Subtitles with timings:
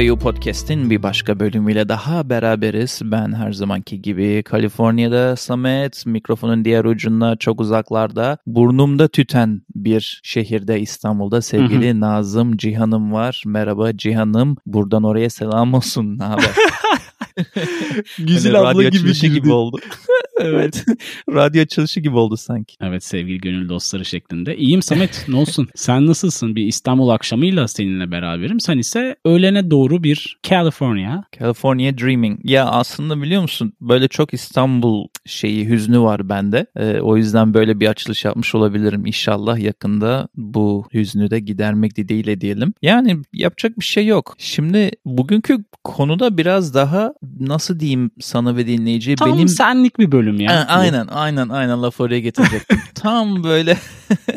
[0.00, 3.00] KBU Podcast'in bir başka bölümüyle daha beraberiz.
[3.04, 10.80] Ben her zamanki gibi Kaliforniya'da Samet, mikrofonun diğer ucunda çok uzaklarda, burnumda tüten bir şehirde
[10.80, 12.00] İstanbul'da sevgili hı hı.
[12.00, 13.42] Nazım Cihan'ım var.
[13.46, 14.56] Merhaba Cihan'ım.
[14.66, 16.18] Buradan oraya selam olsun.
[16.18, 16.50] Ne haber?
[18.18, 19.32] Güzel hani abla gibi girdi.
[19.32, 19.76] gibi oldu.
[20.40, 20.84] Evet.
[21.28, 22.76] radyo açılışı gibi oldu sanki.
[22.80, 24.56] Evet sevgili gönül dostları şeklinde.
[24.56, 25.68] İyiyim Samet ne olsun.
[25.74, 26.56] Sen nasılsın?
[26.56, 28.60] Bir İstanbul akşamıyla seninle beraberim.
[28.60, 31.22] Sen ise öğlene doğru bir California.
[31.38, 32.40] California Dreaming.
[32.44, 36.66] Ya aslında biliyor musun böyle çok İstanbul şeyi hüznü var bende.
[36.76, 39.06] Ee, o yüzden böyle bir açılış yapmış olabilirim.
[39.06, 42.74] İnşallah yakında bu hüznü de gidermek dileğiyle diyelim.
[42.82, 44.34] Yani yapacak bir şey yok.
[44.38, 49.48] Şimdi bugünkü konuda biraz daha nasıl diyeyim sana ve dinleyiciye Tam benim...
[49.48, 50.52] senlik bir bölüm ya.
[50.52, 52.80] Ha, aynen aynen aynen laf oraya getirecektim.
[52.94, 53.76] Tam böyle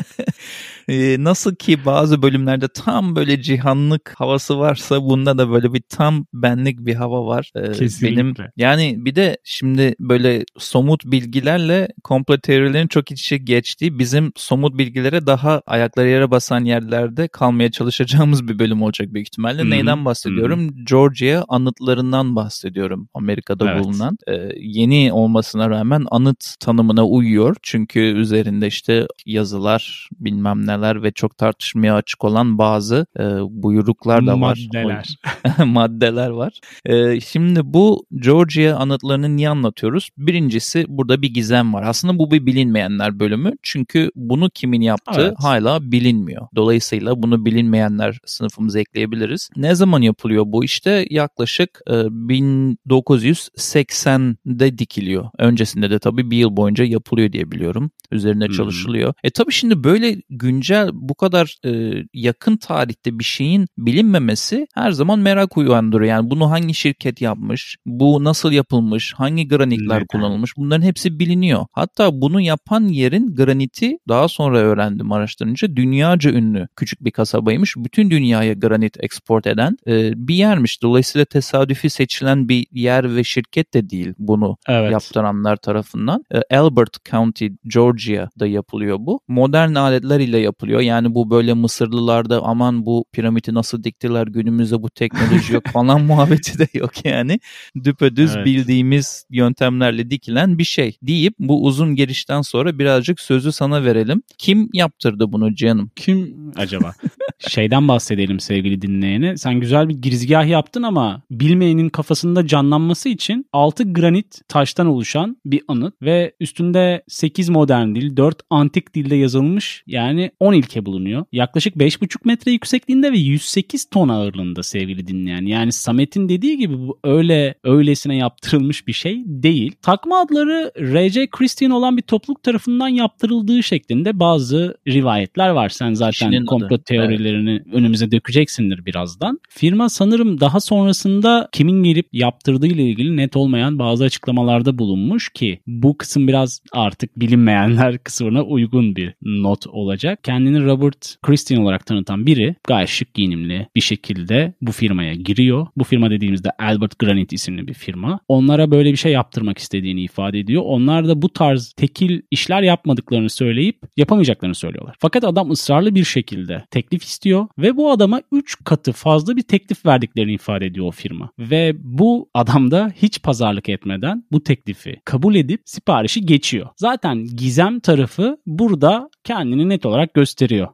[0.88, 6.26] e, nasıl ki bazı bölümlerde tam böyle cihanlık havası varsa bunda da böyle bir tam
[6.32, 7.50] benlik bir hava var.
[7.54, 8.16] E, Kesinlikle.
[8.16, 14.32] Benim yani bir de şimdi böyle somut bilgilerle komplo teorilerin çok iç içe geçtiği bizim
[14.36, 19.62] somut bilgilere daha ayakları yere basan yerlerde kalmaya çalışacağımız bir bölüm olacak büyük ihtimalle.
[19.62, 19.70] Hı-hı.
[19.70, 20.60] Neyden bahsediyorum?
[20.60, 20.84] Hı-hı.
[20.84, 23.08] Georgia anıtlarından bahsediyorum.
[23.14, 23.84] Amerika'da evet.
[23.84, 24.18] bulunan.
[24.28, 27.56] E, yeni olmasına rağmen anıt tanımına uyuyor.
[27.62, 34.40] Çünkü üzerinde işte yazılar bilmem neler ve çok tartışmaya açık olan bazı e, buyruklar da
[34.40, 34.68] var.
[34.72, 35.18] Maddeler.
[35.66, 36.60] Maddeler var.
[36.86, 40.08] E, şimdi bu Georgia anıtlarını niye anlatıyoruz?
[40.18, 41.84] Birincisi burada bir gizem var.
[41.86, 43.52] Aslında bu bir bilinmeyenler bölümü.
[43.62, 45.34] Çünkü bunu kimin yaptığı evet.
[45.38, 46.46] hala bilinmiyor.
[46.56, 49.50] Dolayısıyla bunu bilinmeyenler sınıfımıza ekleyebiliriz.
[49.56, 50.64] Ne zaman yapılıyor bu?
[50.64, 55.24] İşte yaklaşık e, 1980'de dikiliyor.
[55.38, 57.90] Öncesinde de tabii bir yıl boyunca yapılıyor diye biliyorum.
[58.10, 58.54] Üzerine hmm.
[58.54, 59.14] çalışılıyor.
[59.24, 65.18] E tabii şimdi böyle güncel bu kadar e, yakın tarihte bir şeyin bilinmemesi her zaman
[65.18, 66.10] merak uyandırıyor.
[66.10, 70.06] Yani bunu hangi şirket yapmış, bu nasıl yapılmış, hangi granitler Neden?
[70.06, 71.66] kullanılmış bunların hepsi biliniyor.
[71.72, 77.76] Hatta bunu yapan yerin graniti daha sonra öğrendim araştırınca dünyaca ünlü küçük bir kasabaymış.
[77.76, 80.82] Bütün dünyaya granit export eden e, bir yermiş.
[80.82, 84.92] Dolayısıyla tesadüfi seçilen bir yer ve şirket de değil bunu evet.
[84.92, 86.24] yaptıranlar tarafından.
[86.30, 89.20] E, Albert County, Georgia'da yapılıyor bu.
[89.28, 90.53] Modern aletler ile yapılıyor.
[90.62, 96.58] Yani bu böyle Mısırlılarda aman bu piramidi nasıl diktiler günümüzde bu teknoloji yok falan muhabbeti
[96.58, 97.40] de yok yani.
[97.84, 98.46] Düpedüz evet.
[98.46, 104.22] bildiğimiz yöntemlerle dikilen bir şey deyip bu uzun girişten sonra birazcık sözü sana verelim.
[104.38, 105.90] Kim yaptırdı bunu canım?
[105.96, 106.94] Kim acaba?
[107.48, 109.36] Şeyden bahsedelim sevgili dinleyene.
[109.36, 115.62] Sen güzel bir girizgah yaptın ama bilmeyenin kafasında canlanması için 6 granit taştan oluşan bir
[115.68, 121.24] anıt ve üstünde 8 modern dil, 4 antik dilde yazılmış yani 10 ilke bulunuyor.
[121.32, 125.46] Yaklaşık 5,5 metre yüksekliğinde ve 108 ton ağırlığında sevgili dinleyen.
[125.46, 129.72] Yani Samet'in dediği gibi bu öyle öylesine yaptırılmış bir şey değil.
[129.82, 131.26] Takma adları R.J.
[131.26, 135.68] Christian olan bir topluluk tarafından yaptırıldığı şeklinde bazı rivayetler var.
[135.68, 137.74] Sen zaten komplo teorilerini evet.
[137.74, 139.40] önümüze dökeceksindir birazdan.
[139.48, 145.60] Firma sanırım daha sonrasında kimin gelip yaptırdığı ile ilgili net olmayan bazı açıklamalarda bulunmuş ki
[145.66, 152.26] bu kısım biraz artık bilinmeyenler kısmına uygun bir not olacak kendini Robert Christian olarak tanıtan
[152.26, 155.66] biri gayet şık giyinimli bir şekilde bu firmaya giriyor.
[155.76, 158.20] Bu firma dediğimizde Albert Granite isimli bir firma.
[158.28, 160.62] Onlara böyle bir şey yaptırmak istediğini ifade ediyor.
[160.66, 164.96] Onlar da bu tarz tekil işler yapmadıklarını söyleyip yapamayacaklarını söylüyorlar.
[164.98, 169.86] Fakat adam ısrarlı bir şekilde teklif istiyor ve bu adama 3 katı fazla bir teklif
[169.86, 171.30] verdiklerini ifade ediyor o firma.
[171.38, 176.66] Ve bu adam da hiç pazarlık etmeden bu teklifi kabul edip siparişi geçiyor.
[176.76, 180.23] Zaten gizem tarafı burada kendini net olarak gösteriyor.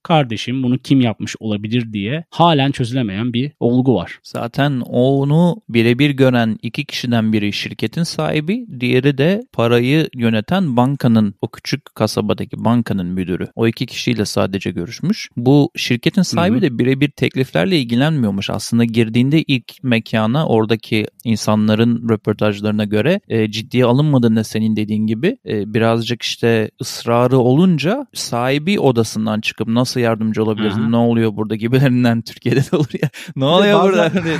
[0.02, 4.18] Kardeşim bunu kim yapmış olabilir diye halen çözülemeyen bir olgu var.
[4.22, 11.48] Zaten onu birebir gören iki kişiden biri şirketin sahibi, diğeri de parayı yöneten bankanın, o
[11.48, 13.48] küçük kasabadaki bankanın müdürü.
[13.56, 15.28] O iki kişiyle sadece görüşmüş.
[15.36, 18.50] Bu şirketin sahibi de birebir tekliflerle ilgilenmiyormuş.
[18.50, 25.74] Aslında girdiğinde ilk mekana oradaki insanların röportajlarına göre e, ciddiye alınmadığında senin dediğin gibi e,
[25.74, 30.76] birazcık işte ısrarı olunca sahibi odasından çıkıp nasıl yardımcı olabiliriz?
[30.76, 33.10] Ne oluyor burada gibilerinden Türkiye'de de olur ya.
[33.36, 34.32] Ne oluyor bazen, burada?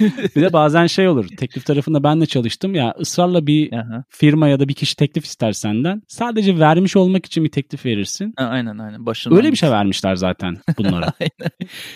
[0.36, 1.26] bir de bazen şey olur.
[1.36, 2.74] Teklif tarafında ben de çalıştım.
[2.74, 4.04] Ya ısrarla bir Aha.
[4.08, 6.02] firma ya da bir kişi teklif ister senden.
[6.08, 8.34] Sadece vermiş olmak için bir teklif verirsin.
[8.36, 9.06] Ha, aynen aynen.
[9.06, 11.12] Başından Öyle bir şey vermişler zaten bunlara.
[11.20, 11.50] aynen.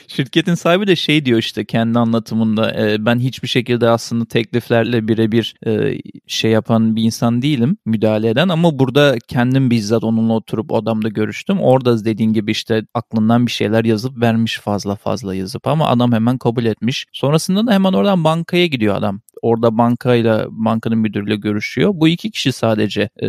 [0.09, 5.55] Şirketin sahibi de şey diyor işte kendi anlatımında e, ben hiçbir şekilde aslında tekliflerle birebir
[5.67, 11.09] e, şey yapan bir insan değilim müdahale eden ama burada kendim bizzat onunla oturup odamda
[11.09, 11.61] görüştüm.
[11.61, 16.39] Orada dediğin gibi işte aklından bir şeyler yazıp vermiş fazla fazla yazıp ama adam hemen
[16.39, 17.07] kabul etmiş.
[17.13, 19.21] Sonrasında da hemen oradan bankaya gidiyor adam.
[19.43, 21.91] Orada bankayla bankanın müdürüyle görüşüyor.
[21.95, 23.27] Bu iki kişi sadece e,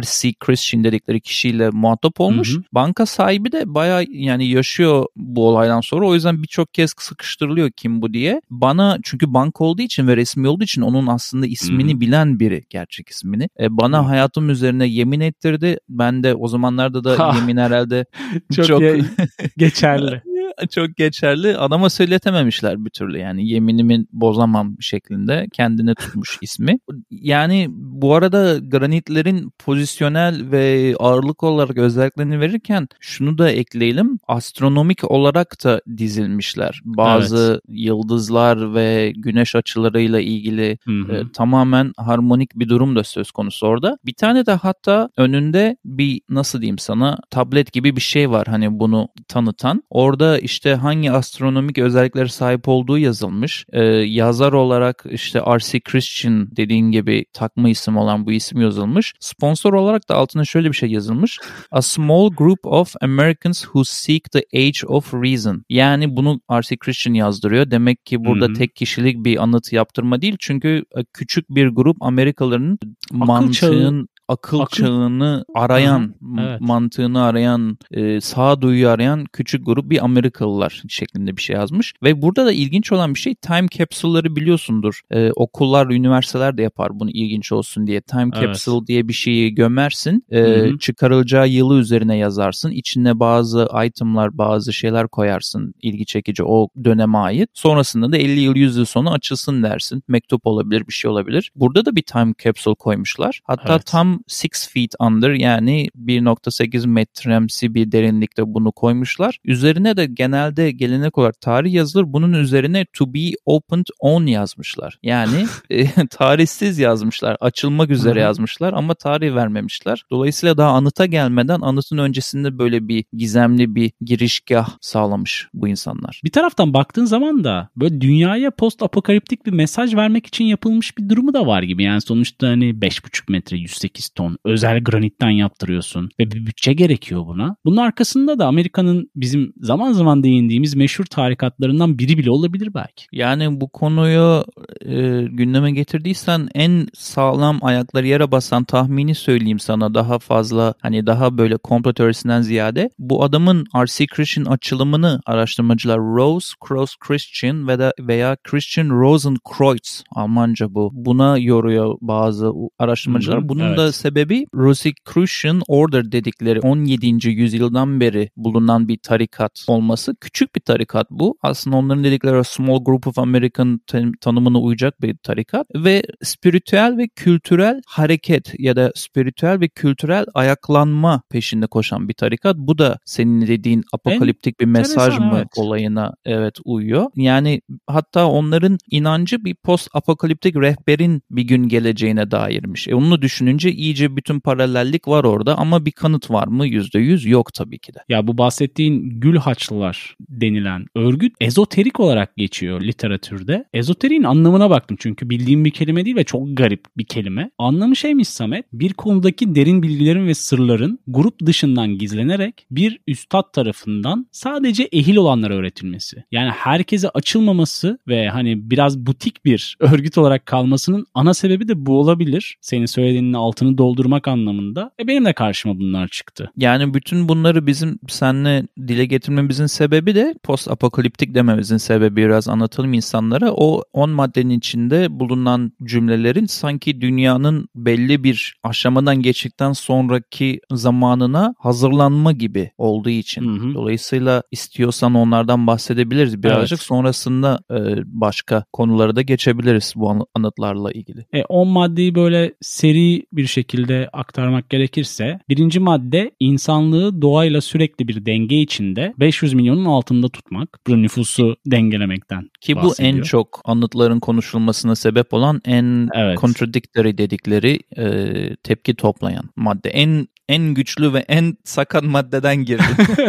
[0.00, 2.54] RC Christian dedikleri kişiyle muhatap olmuş.
[2.54, 2.62] Hı hı.
[2.72, 6.06] Banka sahibi de baya yani yaşıyor bu olaydan sonra.
[6.06, 8.40] O yüzden birçok kez sıkıştırılıyor kim bu diye.
[8.50, 12.62] Bana çünkü banka olduğu için ve resmi olduğu için onun aslında ismini hı bilen biri
[12.70, 13.48] gerçek ismini.
[13.60, 14.02] E, bana hı.
[14.02, 15.78] hayatım üzerine yemin ettirdi.
[15.88, 17.32] Ben de o zamanlarda da ha.
[17.36, 18.04] yemin herhalde
[18.56, 18.82] çok, çok...
[19.56, 20.22] geçerli.
[20.70, 21.56] çok geçerli.
[21.56, 26.78] Adama söyletememişler bir türlü yani yeminimi bozamam şeklinde kendine tutmuş ismi.
[27.10, 34.18] Yani bu arada granitlerin pozisyonel ve ağırlık olarak özelliklerini verirken şunu da ekleyelim.
[34.28, 36.80] Astronomik olarak da dizilmişler.
[36.84, 37.60] Bazı evet.
[37.68, 40.78] yıldızlar ve güneş açılarıyla ilgili
[41.10, 43.98] e, tamamen harmonik bir durum da söz konusu orada.
[44.06, 48.78] Bir tane de hatta önünde bir nasıl diyeyim sana tablet gibi bir şey var hani
[48.80, 49.82] bunu tanıtan.
[49.90, 53.64] Orada işte hangi astronomik özelliklere sahip olduğu yazılmış.
[53.72, 55.80] Ee, yazar olarak işte R.C.
[55.80, 59.14] Christian dediğin gibi takma isim olan bu isim yazılmış.
[59.20, 61.38] Sponsor olarak da altına şöyle bir şey yazılmış.
[61.70, 65.64] A small group of Americans who seek the age of reason.
[65.68, 66.76] Yani bunu R.C.
[66.76, 67.70] Christian yazdırıyor.
[67.70, 68.54] Demek ki burada Hı-hı.
[68.54, 70.36] tek kişilik bir anıt yaptırma değil.
[70.40, 72.78] Çünkü e, küçük bir grup Amerikalıların
[73.10, 76.60] Akıl mantığın çağı akıl, akıl çağını arayan, evet.
[76.60, 81.94] mantığını arayan, e, sağduyu arayan küçük grup bir Amerikalılar şeklinde bir şey yazmış.
[82.02, 85.00] Ve burada da ilginç olan bir şey time capsule'ları biliyorsundur.
[85.10, 88.00] E, okullar, üniversiteler de yapar bunu ilginç olsun diye.
[88.00, 88.88] Time capsule evet.
[88.88, 90.24] diye bir şeyi gömersin.
[90.30, 92.70] E, çıkarılacağı yılı üzerine yazarsın.
[92.70, 97.50] İçine bazı itemlar, bazı şeyler koyarsın ilgi çekici o döneme ait.
[97.54, 100.02] Sonrasında da 50 yıl 100 yıl sonra açılsın dersin.
[100.08, 101.52] Mektup olabilir, bir şey olabilir.
[101.54, 103.40] Burada da bir time capsule koymuşlar.
[103.44, 103.86] Hatta evet.
[103.86, 109.38] tam 6 feet under yani 1.8 metremsi bir derinlikte bunu koymuşlar.
[109.44, 112.04] Üzerine de genelde gelenek olarak tarih yazılır.
[112.06, 114.98] Bunun üzerine to be opened on yazmışlar.
[115.02, 117.36] Yani e, tarihsiz yazmışlar.
[117.40, 120.04] Açılmak üzere yazmışlar ama tarih vermemişler.
[120.10, 126.20] Dolayısıyla daha anıta gelmeden anıtın öncesinde böyle bir gizemli bir girişgah sağlamış bu insanlar.
[126.24, 131.08] Bir taraftan baktığın zaman da böyle dünyaya post apokaliptik bir mesaj vermek için yapılmış bir
[131.08, 131.82] durumu da var gibi.
[131.82, 137.56] Yani sonuçta hani 5,5 metre 108 ton özel granitten yaptırıyorsun ve bir bütçe gerekiyor buna.
[137.64, 143.06] Bunun arkasında da Amerika'nın bizim zaman zaman değindiğimiz meşhur tarikatlarından biri bile olabilir belki.
[143.12, 144.44] Yani bu konuyu
[144.80, 151.38] e, gündeme getirdiysen en sağlam ayakları yere basan tahmini söyleyeyim sana daha fazla hani daha
[151.38, 154.06] böyle komplo teorisinden ziyade bu adamın R.C.
[154.06, 160.90] Christian açılımını araştırmacılar Rose Cross Christian veya veya Christian Rosenkreuz Almanca bu.
[160.92, 163.48] Buna yoruyor bazı araştırmacılar.
[163.48, 163.78] Bunun evet.
[163.78, 167.28] da sebebi Rosicrucian Order dedikleri 17.
[167.28, 170.16] yüzyıldan beri bulunan bir tarikat olması.
[170.20, 171.38] Küçük bir tarikat bu.
[171.42, 173.80] Aslında onların dedikleri Small Group of American
[174.20, 181.22] tanımına uyacak bir tarikat ve spiritüel ve kültürel hareket ya da spiritüel ve kültürel ayaklanma
[181.30, 182.56] peşinde koşan bir tarikat.
[182.56, 185.48] Bu da senin dediğin apokaliptik bir mesaj mı evet.
[185.56, 187.06] olayına evet uyuyor.
[187.16, 192.88] Yani hatta onların inancı bir post apokaliptik rehberin bir gün geleceğine dairmiş.
[192.88, 196.66] E onu düşününce iyice bütün paralellik var orada ama bir kanıt var mı?
[196.66, 197.98] %100 yok tabii ki de.
[198.08, 203.64] Ya bu bahsettiğin Gül Haçlılar denilen örgüt ezoterik olarak geçiyor literatürde.
[203.74, 207.50] Ezoteriğin anlamına baktım çünkü bildiğim bir kelime değil ve çok garip bir kelime.
[207.58, 214.26] Anlamı şeymiş Samet, bir konudaki derin bilgilerin ve sırların grup dışından gizlenerek bir üstad tarafından
[214.32, 216.24] sadece ehil olanlara öğretilmesi.
[216.32, 222.00] Yani herkese açılmaması ve hani biraz butik bir örgüt olarak kalmasının ana sebebi de bu
[222.00, 222.56] olabilir.
[222.60, 224.90] Senin söylediğinin altını doldurmak anlamında.
[225.00, 226.50] E benim de karşıma bunlar çıktı.
[226.56, 232.92] Yani bütün bunları bizim seninle dile getirmemizin sebebi de post apokaliptik dememizin sebebi biraz anlatalım
[232.92, 233.52] insanlara.
[233.52, 242.32] O 10 maddenin içinde bulunan cümlelerin sanki dünyanın belli bir aşamadan geçtikten sonraki zamanına hazırlanma
[242.32, 243.42] gibi olduğu için.
[243.42, 243.74] Hı hı.
[243.74, 246.78] Dolayısıyla istiyorsan onlardan bahsedebiliriz birazcık.
[246.78, 246.86] Evet.
[246.86, 251.26] Sonrasında e, başka konulara da geçebiliriz bu anıtlarla ilgili.
[251.32, 258.08] E 10 maddeyi böyle seri bir şekilde şekilde aktarmak gerekirse birinci madde insanlığı doğayla sürekli
[258.08, 260.78] bir denge içinde 500 milyonun altında tutmak.
[260.86, 263.14] Bu nüfusu dengelemekten Ki bu bahsediyor.
[263.14, 266.38] en çok anıtların konuşulmasına sebep olan en evet.
[266.38, 269.90] contradictory dedikleri e, tepki toplayan madde.
[269.90, 272.82] En en güçlü ve en sakat maddeden girdi.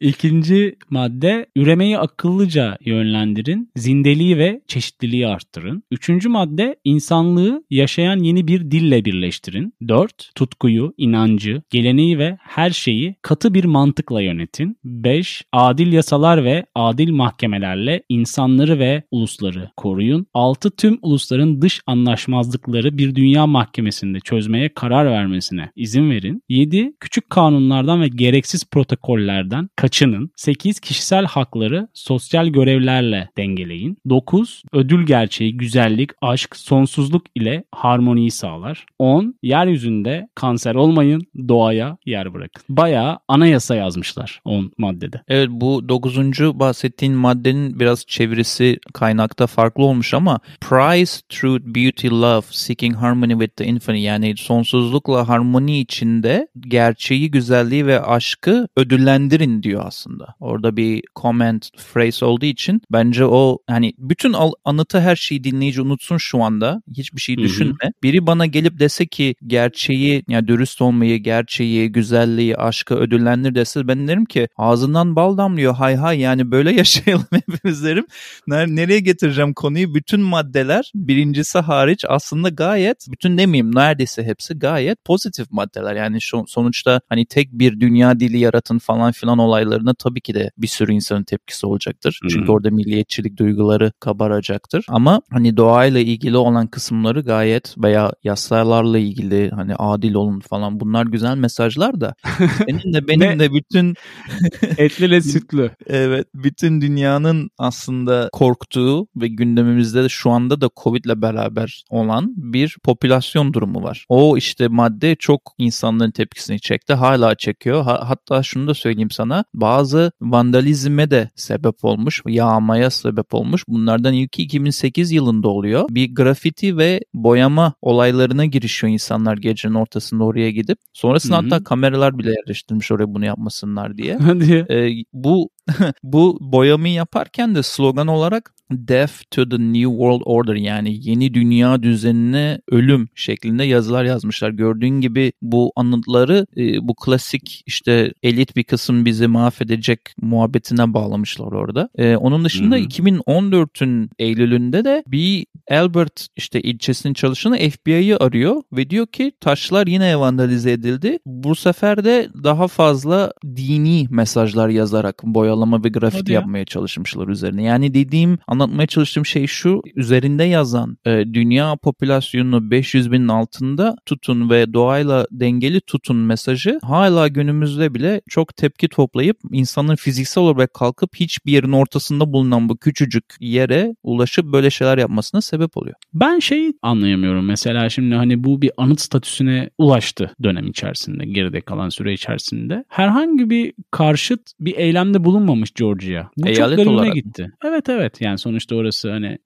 [0.00, 5.82] İkinci madde üremeyi akıllıca yönlendirin, zindeliği ve çeşitliliği arttırın.
[5.90, 9.74] Üçüncü madde insanlığı yaşayan yeni bir dille birleştirin.
[9.88, 14.76] Dört, tutkuyu, inancı, geleneği ve her şeyi katı bir mantıkla yönetin.
[14.84, 20.26] Beş, adil yasalar ve adil mahkemelerle insanları ve ulusları koruyun.
[20.34, 26.42] Altı, tüm ulusların dış anlaşmazlıkları bir dünya mahkemesinde çözmeye karar vermesine izin verin.
[26.48, 30.30] Yedi, küçük kanunlardan ve gereksiz protokollerden kaçının.
[30.36, 30.80] 8.
[30.80, 33.96] Kişisel hakları sosyal görevlerle dengeleyin.
[34.08, 34.62] 9.
[34.72, 38.86] Ödül gerçeği, güzellik, aşk, sonsuzluk ile harmoniyi sağlar.
[38.98, 39.34] 10.
[39.42, 42.62] Yeryüzünde kanser olmayın, doğaya yer bırakın.
[42.68, 45.22] Bayağı anayasa yazmışlar 10 maddede.
[45.28, 46.18] Evet bu 9.
[46.40, 53.56] bahsettiğin maddenin biraz çevirisi kaynakta farklı olmuş ama Prize, Truth, Beauty, Love, Seeking Harmony with
[53.56, 60.34] the Infinite yani sonsuzlukla harmoni içinde gerçeği, güzelliği ve aşkı ödüllendirin diyor aslında.
[60.40, 66.16] Orada bir comment phrase olduğu için bence o hani bütün anıtı her şeyi dinleyici unutsun
[66.16, 66.82] şu anda.
[66.96, 67.74] Hiçbir şey düşünme.
[67.80, 67.92] Hı hı.
[68.02, 74.08] Biri bana gelip dese ki gerçeği yani dürüst olmayı, gerçeği, güzelliği, aşkı ödüllendir dese ben
[74.08, 78.06] derim ki ağzından bal damlıyor hay hay yani böyle yaşayalım hepimiz derim.
[78.48, 79.94] Nereye getireceğim konuyu?
[79.94, 85.94] Bütün maddeler birincisi hariç aslında gayet bütün demeyeyim neredeyse hepsi gayet pozitif maddeler.
[85.94, 90.50] Yani şu, sonuçta hani tek bir dünya dili yaratın falan filan olaylarına tabii ki de
[90.58, 92.18] bir sürü insanın tepkisi olacaktır.
[92.30, 94.84] Çünkü orada milliyetçilik duyguları kabaracaktır.
[94.88, 101.06] Ama hani doğayla ilgili olan kısımları gayet veya yasalarla ilgili hani adil olun falan bunlar
[101.06, 102.14] güzel mesajlar da
[102.68, 103.94] senin de benim de bütün
[104.78, 105.70] etli ve sütlü.
[105.86, 112.34] evet bütün dünyanın aslında korktuğu ve gündemimizde de şu anda da Covid ile beraber olan
[112.36, 114.06] bir popülasyon durumu var.
[114.08, 116.94] O işte madde çok insanların tepkisini çekti.
[116.94, 117.82] Hala çekiyor.
[117.84, 119.44] Ha, hatta şunu da söyleyeyim sana.
[119.54, 122.22] Bazı vandalizme de sebep olmuş.
[122.28, 123.64] Yağmaya sebep olmuş.
[123.68, 125.84] Bunlardan ilki 2008 yılında oluyor.
[125.90, 130.78] Bir grafiti ve boyama olaylarına girişiyor insanlar gecenin ortasında oraya gidip.
[130.92, 131.42] Sonrasında Hı-hı.
[131.42, 134.16] hatta kameralar bile yerleştirmiş oraya bunu yapmasınlar diye.
[134.18, 134.66] Hadi.
[134.70, 135.48] Ee, bu
[136.02, 141.82] bu boyamayı yaparken de slogan olarak Death to the New World Order yani yeni dünya
[141.82, 144.50] düzenine ölüm şeklinde yazılar yazmışlar.
[144.50, 151.52] Gördüğün gibi bu anıtları e, bu klasik işte elit bir kısım bizi mahvedecek muhabbetine bağlamışlar
[151.52, 151.88] orada.
[151.94, 159.06] E, onun dışında 2014'ün Eylül'ünde de bir Albert işte ilçesinin çalışanı FBI'yi arıyor ve diyor
[159.06, 161.18] ki taşlar yine vandalize edildi.
[161.26, 165.24] Bu sefer de daha fazla dini mesajlar yazarak
[165.54, 166.64] boyalama ve grafiti Hadi yapmaya ya.
[166.64, 167.62] çalışmışlar üzerine.
[167.62, 174.50] Yani dediğim anlatmaya çalıştığım şey şu üzerinde yazan e, dünya popülasyonunu 500 binin altında tutun
[174.50, 181.16] ve doğayla dengeli tutun mesajı hala günümüzde bile çok tepki toplayıp insanın fiziksel olarak kalkıp
[181.16, 185.94] hiçbir yerin ortasında bulunan bu küçücük yere ulaşıp böyle şeyler yapmasına sebep oluyor.
[186.14, 191.88] Ben şey anlayamıyorum mesela şimdi hani bu bir anıt statüsüne ulaştı dönem içerisinde geride kalan
[191.88, 192.84] süre içerisinde.
[192.88, 196.28] Herhangi bir karşıt bir eylemde bulunmamış Georgia.
[196.36, 197.50] Bu Eyalet çok garibime gitti.
[197.64, 199.38] Evet evet yani sonuçta orası hani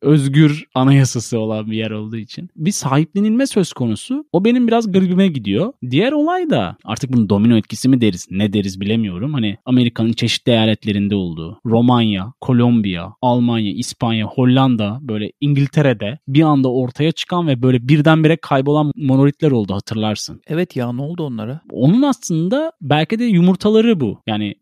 [0.00, 2.50] özgür anayasası olan bir yer olduğu için.
[2.56, 4.24] Bir sahiplenilme söz konusu.
[4.32, 5.72] O benim biraz garibime gidiyor.
[5.90, 9.34] Diğer olay da artık bunun domino etkisi mi deriz ne deriz bilemiyorum.
[9.34, 17.12] Hani Amerika'nın çeşitli eyaletlerinde olduğu Romanya, Kolombiya, Almanya, İspanya, Hollanda böyle İngiltere'de bir anda ortaya
[17.12, 20.40] çıkan ve böyle birdenbire kaybolan monolitler oldu hatırlarsın.
[20.46, 21.60] Evet ya ne oldu onlara?
[21.70, 24.20] Onun aslında belki de yumurtaları bu.
[24.26, 24.54] Yani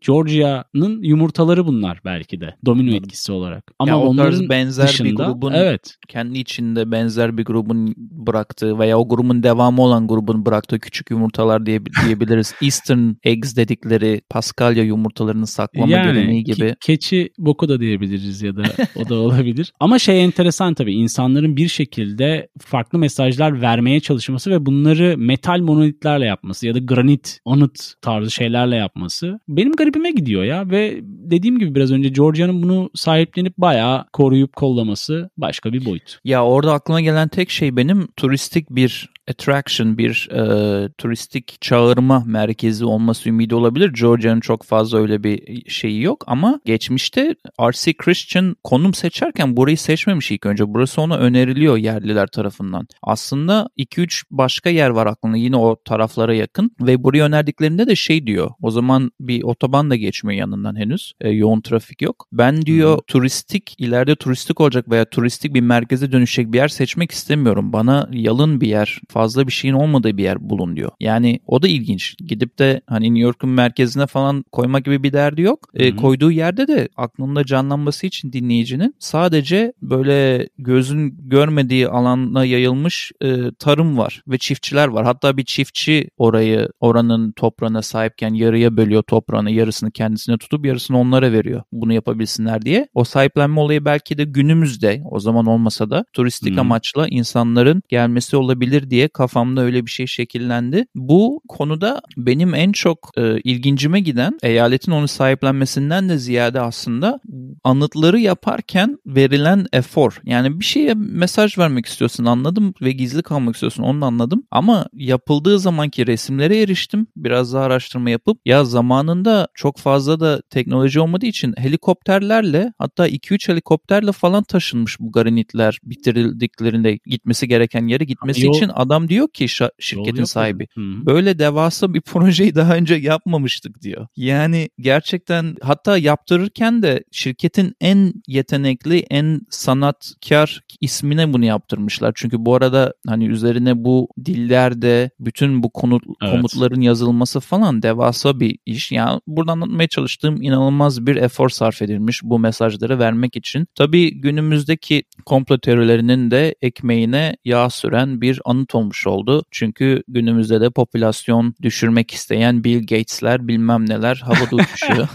[0.78, 3.64] Georgia'nın yumurtaları bunlar belki de domino etkisi olarak.
[3.78, 5.97] Ama ya onların benzer dışında, bir grubun evet.
[6.08, 11.66] kendi içinde benzer bir grubun bıraktığı veya o grubun devamı olan grubun bıraktığı küçük yumurtalar
[11.66, 12.54] diye diyebiliriz.
[12.62, 16.61] Eastern eggs dedikleri Paskalya yumurtalarını saklama yani, geleneği gibi.
[16.61, 18.62] Ke- keçi boku da diyebiliriz ya da
[18.97, 19.73] o da olabilir.
[19.80, 26.26] Ama şey enteresan tabii insanların bir şekilde farklı mesajlar vermeye çalışması ve bunları metal monolitlerle
[26.26, 31.75] yapması ya da granit anıt tarzı şeylerle yapması benim garibime gidiyor ya ve dediğim gibi
[31.75, 36.18] biraz önce Georgia'nın bunu sahiplenip bayağı koruyup kollaması başka bir boyut.
[36.25, 42.85] Ya orada aklıma gelen tek şey benim turistik bir attraction bir e, turistik çağırma merkezi
[42.85, 43.92] olması ümidi olabilir.
[43.92, 50.30] Georgia'nın çok fazla öyle bir şeyi yok ama geçmişte RC Christian konum seçerken burayı seçmemiş
[50.30, 50.75] ilk önce.
[50.75, 52.88] Burası ona öneriliyor yerliler tarafından.
[53.02, 58.26] Aslında 2-3 başka yer var aklında yine o taraflara yakın ve burayı önerdiklerinde de şey
[58.26, 58.50] diyor.
[58.62, 61.12] O zaman bir otoban da geçmiyor yanından henüz.
[61.20, 62.26] E, yoğun trafik yok.
[62.32, 63.04] Ben diyor hmm.
[63.06, 67.73] turistik ileride turistik olacak veya turistik bir merkeze dönüşecek bir yer seçmek istemiyorum.
[67.73, 70.90] Bana yalın bir yer fazla bir şeyin olmadığı bir yer bulun diyor.
[71.00, 72.14] Yani o da ilginç.
[72.28, 75.68] Gidip de hani New York'un merkezine falan koymak gibi bir derdi yok.
[75.75, 83.50] E, koyduğu yerde de aklında canlanması için dinleyicinin sadece böyle gözün görmediği alana yayılmış e,
[83.58, 85.04] tarım var ve çiftçiler var.
[85.04, 91.32] Hatta bir çiftçi orayı oranın toprağına sahipken yarıya bölüyor toprağını yarısını kendisine tutup yarısını onlara
[91.32, 91.62] veriyor.
[91.72, 92.88] Bunu yapabilsinler diye.
[92.94, 96.58] O sahiplenme olayı belki de günümüzde o zaman olmasa da turistik hmm.
[96.58, 100.86] amaçla insanların gelmesi olabilir diye kafamda öyle bir şey şekillendi.
[100.94, 107.20] Bu konuda benim en çok e, ilgincime giden eyaletin onu sahiplenmesinden de ziyade aslında
[107.64, 110.20] anıtları yaparken verilen efor.
[110.24, 114.42] Yani bir şeye mesaj vermek istiyorsun anladım ve gizli kalmak istiyorsun onu anladım.
[114.50, 117.06] Ama yapıldığı zamanki resimlere eriştim.
[117.16, 123.52] Biraz daha araştırma yapıp ya zamanında çok fazla da teknoloji olmadığı için helikopterlerle hatta 2-3
[123.52, 129.49] helikopterle falan taşınmış bu granitler bitirildiklerinde gitmesi gereken yere gitmesi yol, için adam diyor ki
[129.78, 134.07] şirketin sahibi böyle devasa bir projeyi daha önce yapmamıştık diyor.
[134.17, 142.12] Yani gerçekten hatta yaptırırken de şirketin en yetenekli en sanatkar ismine bunu yaptırmışlar.
[142.14, 146.33] Çünkü bu arada hani üzerine bu dillerde bütün bu konu, evet.
[146.33, 148.93] komutların yazılması falan devasa bir iş.
[148.93, 153.67] Yani burada anlatmaya çalıştığım inanılmaz bir efor sarf edilmiş bu mesajları vermek için.
[153.75, 159.45] Tabii günümüzdeki komplo teorilerinin de ekmeğine yağ süren bir anıt olmuş oldu.
[159.50, 165.09] Çünkü günümüzde de popülasyon düşürmek isteyen Bill Gates'ler bilmem neler havada uçuşuyor.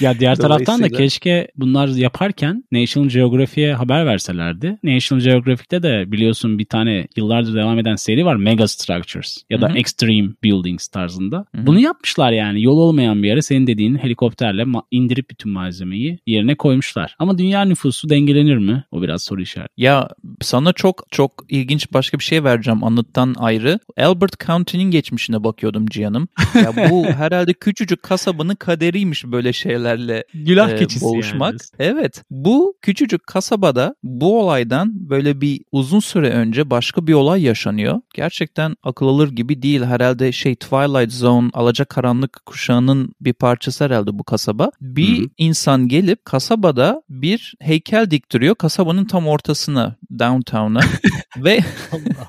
[0.00, 4.78] ya diğer taraftan da keşke bunlar yaparken National Geographic'e haber verselerdi.
[4.82, 9.68] National Geographic'te de biliyorsun bir tane yıllardır devam eden seri var Mega Structures ya da
[9.68, 9.78] Hı-hı.
[9.78, 11.36] Extreme Buildings tarzında.
[11.36, 11.66] Hı-hı.
[11.66, 17.16] Bunu yapmışlar yani yol olmayan bir yere senin dediğin helikopterle indirip bütün malzemeyi yerine koymuşlar.
[17.18, 18.84] Ama dünya nüfusu dengelenir mi?
[18.92, 19.72] O biraz soru işareti.
[19.76, 20.08] Ya
[20.40, 23.78] sana çok çok ilginç başka bir şey vereceğim anıttan ayrı.
[23.96, 26.28] Albert County'nin geçmişine bakıyordum Cihan'ım.
[26.54, 31.52] Ya bu herhalde küçücük kasabanın kaderiymiş böyle şeylerle Gülah e, boğuşmak.
[31.52, 31.60] Yani.
[31.78, 32.22] Evet.
[32.30, 38.00] Bu küçücük kasabada bu olaydan böyle bir uzun süre önce başka bir olay yaşanıyor.
[38.14, 39.82] Gerçekten akıl alır gibi değil.
[39.82, 44.70] Herhalde şey Twilight Zone, Alacakaranlık kuşağının bir parçası herhalde bu kasaba.
[44.80, 45.28] Bir Hı-hı.
[45.38, 48.54] insan gelip kasabada bir heykel diktiriyor.
[48.54, 50.80] Kasabanın tam ortasına, downtown'a
[51.36, 51.60] ve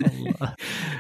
[0.04, 0.56] Allah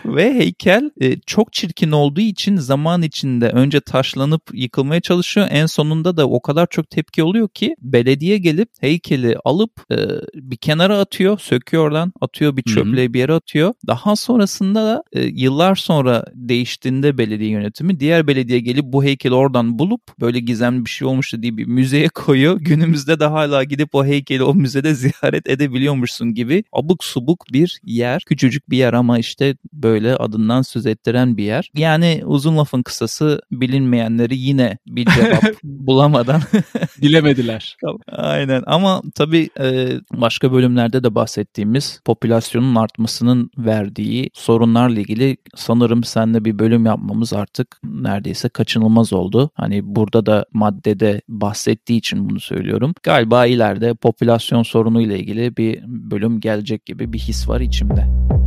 [0.06, 5.48] ve heykel e, çok çirkin olduğu için zaman içinde önce taşlanıp yıkılmaya çalışıyor.
[5.50, 9.98] En sonunda da o kadar çok tepki oluyor ki belediye gelip heykeli alıp e,
[10.34, 13.74] bir kenara atıyor, söküyor oradan, atıyor bir çöplüğe bir yere atıyor.
[13.88, 19.80] Daha sonrasında da e, yıllar sonra değiştiğinde belediye yönetimi diğer belediye gelip bu heykeli oradan
[19.80, 22.60] bulup böyle gizemli bir şey olmuştu diye bir müzeye koyuyor.
[22.60, 28.22] Günümüzde de hala gidip o heykeli o müzede ziyaret edebiliyormuşsun gibi abuk subuk bir yer.
[28.26, 31.72] Küçücük bir yer ama işte böyle adından söz ettiren bir yer.
[31.76, 36.42] Yani uzun lafın kısası bilinmeyenleri yine bir cevap bulamadan
[37.02, 37.78] dilemediler.
[38.12, 46.46] Aynen ama tabii e, başka bölümlerde de bahsettiğimiz popülasyonun artmasının verdiği sorunlarla ilgili sanırım seninle
[46.46, 49.50] bir bölüm yapmamız artık neredeyse kaçınılmaz oldu.
[49.54, 52.94] Hani burada da maddede bahsettiği için bunu söylüyorum.
[53.04, 58.45] Galiba ileride popülasyon sorunuyla ilgili bir bölüm gelecek gibi bir his var içimde.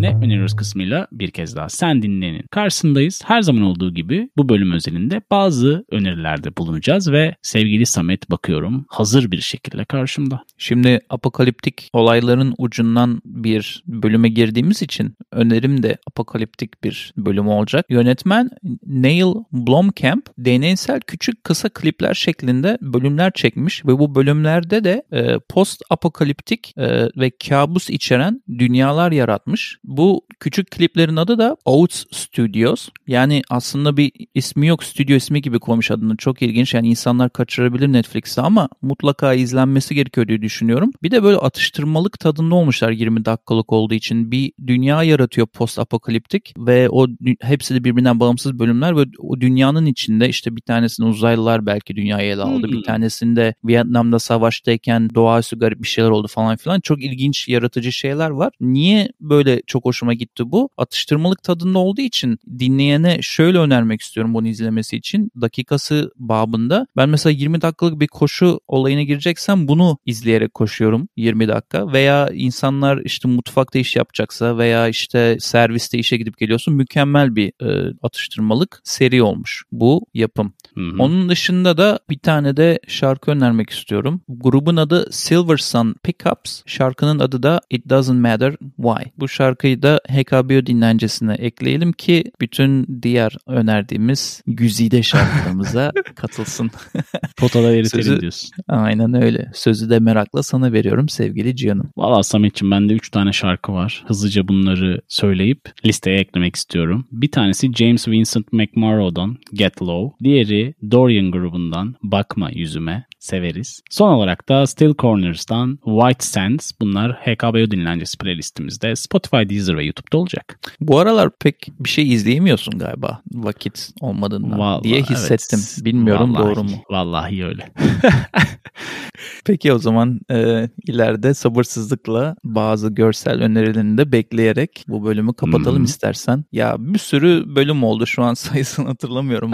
[0.00, 3.22] Ne öneriyoruz kısmıyla bir kez daha sen dinlenin karşısındayız.
[3.24, 9.30] Her zaman olduğu gibi bu bölüm özelinde bazı önerilerde bulunacağız ve sevgili Samet bakıyorum hazır
[9.30, 10.44] bir şekilde karşımda.
[10.58, 17.86] Şimdi apokaliptik olayların ucundan bir bölüme girdiğimiz için önerim de apokaliptik bir bölüm olacak.
[17.88, 18.50] Yönetmen
[18.86, 25.82] Neil Blomkamp deneysel küçük kısa klipler şeklinde bölümler çekmiş ve bu bölümlerde de e, post
[25.90, 29.78] apokaliptik e, ve kabus içeren dünyalar yaratmış.
[29.86, 32.88] Bu küçük kliplerin adı da Oats Studios.
[33.06, 34.84] Yani aslında bir ismi yok.
[34.84, 36.16] Stüdyo ismi gibi koymuş adını.
[36.16, 36.74] Çok ilginç.
[36.74, 40.90] Yani insanlar kaçırabilir Netflix'te ama mutlaka izlenmesi gerekiyor diye düşünüyorum.
[41.02, 44.30] Bir de böyle atıştırmalık tadında olmuşlar 20 dakikalık olduğu için.
[44.30, 47.06] Bir dünya yaratıyor post apokaliptik ve o
[47.40, 52.32] hepsi de birbirinden bağımsız bölümler ve o dünyanın içinde işte bir tanesinde uzaylılar belki dünyayı
[52.32, 52.66] ele aldı.
[52.66, 52.72] Hmm.
[52.72, 56.80] Bir tanesinde Vietnam'da savaştayken doğaüstü garip bir şeyler oldu falan filan.
[56.80, 58.52] Çok ilginç yaratıcı şeyler var.
[58.60, 60.68] Niye böyle çok hoşuma gitti bu.
[60.76, 65.30] Atıştırmalık tadında olduğu için dinleyene şöyle önermek istiyorum bunu izlemesi için.
[65.40, 71.92] Dakikası babında ben mesela 20 dakikalık bir koşu olayına gireceksem bunu izleyerek koşuyorum 20 dakika
[71.92, 77.94] veya insanlar işte mutfakta iş yapacaksa veya işte serviste işe gidip geliyorsun mükemmel bir e,
[78.02, 80.52] atıştırmalık seri olmuş bu yapım.
[80.74, 80.96] Hı hı.
[80.98, 84.20] Onun dışında da bir tane de şarkı önermek istiyorum.
[84.28, 86.62] Grubun adı Silver Sun Pickups.
[86.66, 89.10] Şarkının adı da It Doesn't Matter Why.
[89.18, 89.28] Bu
[89.66, 96.70] şarkıyı da HKBO dinlencesine ekleyelim ki bütün diğer önerdiğimiz güzide şarkılarımıza katılsın.
[97.36, 98.50] Potada eritelim Sözü, diyorsun.
[98.68, 99.50] Aynen öyle.
[99.54, 101.90] Sözü de merakla sana veriyorum sevgili Cihan'ım.
[101.96, 104.04] Valla Samet'ciğim bende 3 tane şarkı var.
[104.06, 107.06] Hızlıca bunları söyleyip listeye eklemek istiyorum.
[107.12, 110.24] Bir tanesi James Vincent McMorrow'dan Get Low.
[110.24, 113.82] Diğeri Dorian grubundan Bakma Yüzüme severiz.
[113.90, 120.18] Son olarak da Still Corners'tan White Sands bunlar HKBO dinlencesi playlistimizde Spotify, Deezer ve YouTube'da
[120.18, 120.60] olacak.
[120.80, 125.58] Bu aralar pek bir şey izleyemiyorsun galiba vakit olmadığından vallahi, diye hissettim.
[125.62, 125.84] Evet.
[125.84, 126.76] Bilmiyorum vallahi, doğru mu?
[126.90, 127.72] Vallahi öyle.
[129.44, 135.84] Peki o zaman e, ileride sabırsızlıkla bazı görsel önerilerini de bekleyerek bu bölümü kapatalım hmm.
[135.84, 136.44] istersen.
[136.52, 139.52] Ya bir sürü bölüm oldu şu an sayısını hatırlamıyorum.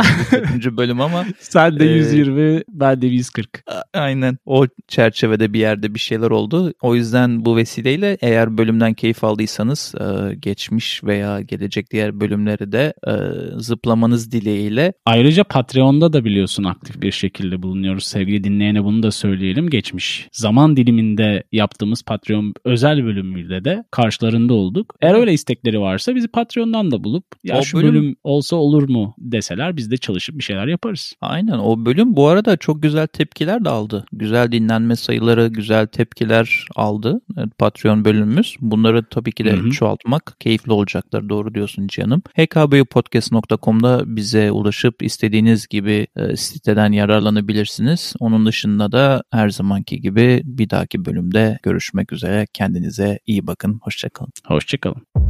[0.73, 1.25] Bu bölüm ama.
[1.41, 3.65] Sen de 120 e, ben de 140.
[3.95, 6.73] Aynen o çerçevede bir yerde bir şeyler oldu.
[6.83, 12.95] O yüzden bu vesileyle eğer bölümden keyif aldıysanız e, geçmiş veya gelecek diğer bölümleri de
[13.07, 13.13] e,
[13.57, 14.93] zıplamanız dileğiyle.
[15.07, 18.05] Ayrıca Patreon'da da biliyorsun aktif bir şekilde bulunuyoruz.
[18.05, 19.71] Sevgili dinleyene bunu da söyleyelim.
[19.71, 24.95] Geçmiş zaman diliminde yaptığımız Patreon özel bölümüyle de karşılarında olduk.
[25.01, 27.95] Eğer öyle istekleri varsa bizi Patreon'dan da bulup ya o şu bölüm...
[27.95, 31.15] bölüm olsa olur mu deseler biz de çalışıp bir şeyler yaparız.
[31.21, 34.05] Aynen o bölüm bu arada çok güzel tepkiler de aldı.
[34.13, 37.21] Güzel dinlenme sayıları, güzel tepkiler aldı.
[37.59, 38.57] Patreon bölümümüz.
[38.61, 39.71] Bunları tabii ki de Hı-hı.
[39.83, 41.29] Çoğaltmak keyifli olacaktır.
[41.29, 42.23] Doğru diyorsun canım.
[42.39, 48.15] hkbupodcast.com'da bize ulaşıp istediğiniz gibi e, siteden yararlanabilirsiniz.
[48.21, 52.47] Onun dışında da her zamanki gibi bir dahaki bölümde görüşmek üzere.
[52.53, 53.81] Kendinize iyi bakın.
[53.83, 54.33] Hoşçakalın.
[54.47, 55.22] Hoşçakalın.